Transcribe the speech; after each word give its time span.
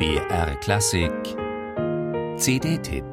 BR 0.00 0.56
Klassik 0.60 1.12
CD-Tipp 2.38 3.04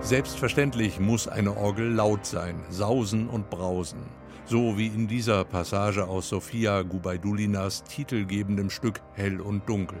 Selbstverständlich 0.00 1.00
muss 1.00 1.26
eine 1.26 1.56
Orgel 1.56 1.92
laut 1.92 2.24
sein, 2.24 2.62
sausen 2.68 3.28
und 3.28 3.50
brausen. 3.50 3.98
So 4.44 4.78
wie 4.78 4.86
in 4.86 5.08
dieser 5.08 5.44
Passage 5.44 6.06
aus 6.06 6.28
Sofia 6.28 6.82
Gubaidulinas 6.82 7.82
titelgebendem 7.82 8.70
Stück 8.70 9.00
Hell 9.14 9.40
und 9.40 9.68
Dunkel. 9.68 9.98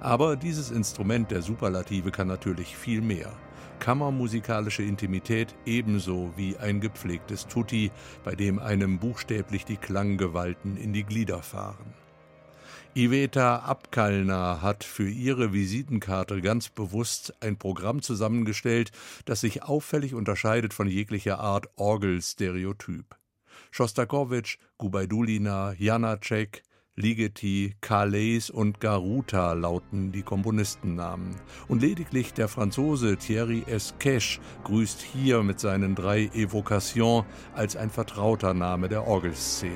Aber 0.00 0.36
dieses 0.36 0.70
Instrument 0.70 1.30
der 1.30 1.42
Superlative 1.42 2.10
kann 2.10 2.28
natürlich 2.28 2.76
viel 2.76 3.00
mehr. 3.00 3.32
Kammermusikalische 3.78 4.84
Intimität 4.84 5.54
ebenso 5.66 6.32
wie 6.36 6.56
ein 6.56 6.80
gepflegtes 6.80 7.46
Tutti, 7.46 7.90
bei 8.22 8.36
dem 8.36 8.58
einem 8.58 8.98
buchstäblich 8.98 9.64
die 9.64 9.76
Klanggewalten 9.76 10.76
in 10.76 10.92
die 10.92 11.04
Glieder 11.04 11.42
fahren. 11.42 11.92
Iveta 12.94 13.60
Abkalner 13.60 14.60
hat 14.60 14.84
für 14.84 15.08
ihre 15.08 15.54
Visitenkarte 15.54 16.42
ganz 16.42 16.68
bewusst 16.68 17.32
ein 17.40 17.56
Programm 17.56 18.02
zusammengestellt, 18.02 18.92
das 19.24 19.40
sich 19.40 19.62
auffällig 19.62 20.12
unterscheidet 20.12 20.74
von 20.74 20.86
jeglicher 20.86 21.40
Art 21.40 21.70
Orgelstereotyp. 21.76 23.16
Schostakowitsch, 23.70 24.58
Gubaidulina, 24.76 25.72
Janacek, 25.78 26.62
Ligeti, 26.94 27.74
Calais 27.80 28.50
und 28.50 28.78
Garuta 28.78 29.54
lauten 29.54 30.12
die 30.12 30.22
Komponistennamen. 30.22 31.36
Und 31.66 31.80
lediglich 31.80 32.34
der 32.34 32.48
Franzose 32.48 33.16
Thierry 33.16 33.64
Esquèche 33.66 34.40
grüßt 34.64 35.00
hier 35.00 35.42
mit 35.42 35.58
seinen 35.58 35.94
drei 35.94 36.24
Evocations 36.34 37.24
als 37.54 37.76
ein 37.76 37.88
vertrauter 37.88 38.52
Name 38.52 38.90
der 38.90 39.06
Orgelszene. 39.06 39.72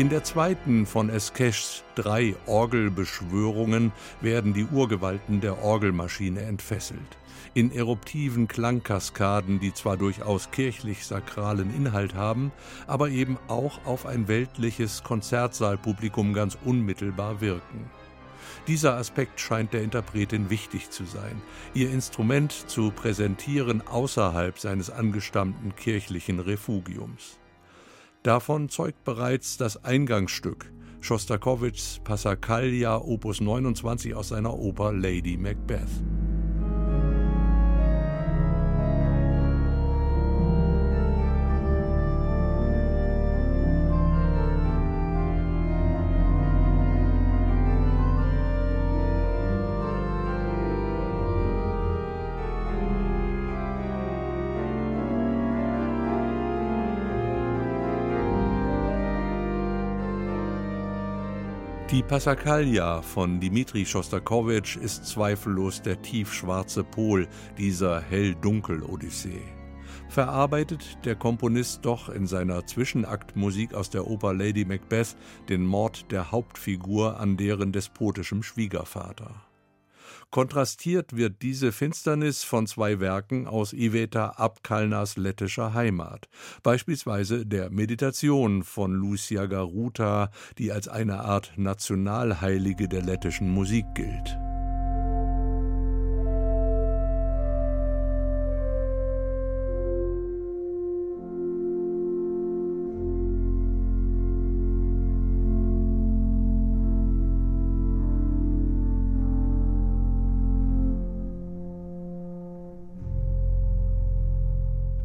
In 0.00 0.08
der 0.08 0.24
zweiten 0.24 0.86
von 0.86 1.10
Esqueches 1.10 1.84
drei 1.94 2.34
Orgelbeschwörungen 2.46 3.92
werden 4.22 4.54
die 4.54 4.64
Urgewalten 4.64 5.42
der 5.42 5.62
Orgelmaschine 5.62 6.40
entfesselt. 6.40 7.18
In 7.52 7.70
eruptiven 7.70 8.48
Klangkaskaden, 8.48 9.60
die 9.60 9.74
zwar 9.74 9.98
durchaus 9.98 10.50
kirchlich-sakralen 10.52 11.76
Inhalt 11.76 12.14
haben, 12.14 12.50
aber 12.86 13.10
eben 13.10 13.36
auch 13.46 13.84
auf 13.84 14.06
ein 14.06 14.26
weltliches 14.26 15.02
Konzertsaalpublikum 15.02 16.32
ganz 16.32 16.56
unmittelbar 16.64 17.42
wirken. 17.42 17.90
Dieser 18.68 18.96
Aspekt 18.96 19.38
scheint 19.38 19.74
der 19.74 19.82
Interpretin 19.82 20.48
wichtig 20.48 20.88
zu 20.88 21.04
sein, 21.04 21.42
ihr 21.74 21.90
Instrument 21.90 22.52
zu 22.52 22.90
präsentieren 22.90 23.86
außerhalb 23.86 24.58
seines 24.58 24.88
angestammten 24.88 25.76
kirchlichen 25.76 26.40
Refugiums. 26.40 27.36
Davon 28.22 28.68
zeugt 28.68 29.02
bereits 29.04 29.56
das 29.56 29.82
Eingangsstück, 29.82 30.70
Schostakowitschs 31.00 32.00
Passacaglia 32.04 32.98
Opus 32.98 33.40
29 33.40 34.14
aus 34.14 34.28
seiner 34.28 34.58
Oper 34.58 34.92
Lady 34.92 35.38
Macbeth. 35.38 35.88
Die 61.90 62.04
Passacaglia 62.04 63.02
von 63.02 63.40
Dmitri 63.40 63.84
Schostakowitsch 63.84 64.76
ist 64.76 65.06
zweifellos 65.06 65.82
der 65.82 66.00
tiefschwarze 66.00 66.84
Pol 66.84 67.26
dieser 67.58 68.00
hell-dunkel-Odyssee. 68.00 69.42
Verarbeitet 70.08 71.04
der 71.04 71.16
Komponist 71.16 71.84
doch 71.84 72.08
in 72.08 72.28
seiner 72.28 72.64
Zwischenaktmusik 72.64 73.74
aus 73.74 73.90
der 73.90 74.06
Oper 74.06 74.32
Lady 74.32 74.64
Macbeth 74.64 75.16
den 75.48 75.66
Mord 75.66 76.12
der 76.12 76.30
Hauptfigur 76.30 77.18
an 77.18 77.36
deren 77.36 77.72
despotischem 77.72 78.44
Schwiegervater. 78.44 79.49
Kontrastiert 80.30 81.16
wird 81.16 81.42
diese 81.42 81.72
Finsternis 81.72 82.44
von 82.44 82.66
zwei 82.66 83.00
Werken 83.00 83.46
aus 83.46 83.72
Iveta 83.72 84.30
Abkalnas 84.30 85.16
lettischer 85.16 85.74
Heimat, 85.74 86.28
beispielsweise 86.62 87.46
der 87.46 87.70
Meditation 87.70 88.62
von 88.62 88.92
Lucia 88.92 89.46
Garuta, 89.46 90.30
die 90.58 90.72
als 90.72 90.88
eine 90.88 91.20
Art 91.20 91.52
Nationalheilige 91.56 92.88
der 92.88 93.02
lettischen 93.02 93.48
Musik 93.50 93.86
gilt. 93.94 94.49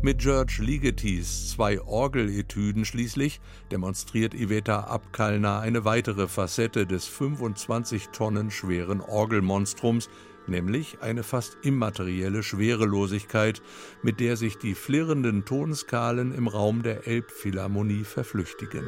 Mit 0.05 0.19
George 0.19 0.57
Ligetis 0.59 1.49
zwei 1.49 1.81
Orgeletüden 1.81 2.85
schließlich 2.85 3.41
demonstriert 3.71 4.35
Iveta 4.35 4.81
Abkalner 4.81 5.61
eine 5.61 5.83
weitere 5.83 6.27
Facette 6.27 6.85
des 6.85 7.07
25 7.07 8.09
Tonnen 8.09 8.51
schweren 8.51 9.01
Orgelmonstrums, 9.01 10.11
nämlich 10.45 11.01
eine 11.01 11.23
fast 11.23 11.57
immaterielle 11.63 12.43
Schwerelosigkeit, 12.43 13.63
mit 14.03 14.19
der 14.19 14.37
sich 14.37 14.59
die 14.59 14.75
flirrenden 14.75 15.43
Tonskalen 15.43 16.35
im 16.35 16.47
Raum 16.47 16.83
der 16.83 17.07
Elbphilharmonie 17.07 18.03
verflüchtigen. 18.03 18.85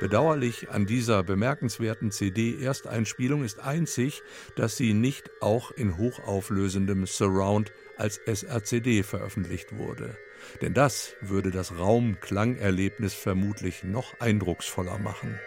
Bedauerlich 0.00 0.70
an 0.70 0.86
dieser 0.86 1.24
bemerkenswerten 1.24 2.12
CD-Ersteinspielung 2.12 3.42
ist 3.42 3.58
einzig, 3.58 4.22
dass 4.54 4.76
sie 4.76 4.94
nicht 4.94 5.30
auch 5.40 5.72
in 5.72 5.96
hochauflösendem 5.96 7.04
Surround 7.04 7.72
als 7.96 8.18
SRCD 8.18 9.02
veröffentlicht 9.02 9.76
wurde. 9.76 10.16
Denn 10.62 10.72
das 10.72 11.14
würde 11.20 11.50
das 11.50 11.76
Raumklangerlebnis 11.76 13.14
vermutlich 13.14 13.82
noch 13.82 14.20
eindrucksvoller 14.20 14.98
machen. 14.98 15.38